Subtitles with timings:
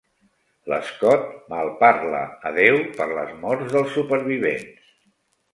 [0.71, 4.93] L'Scott malparla a Déu per les morts dels supervivents.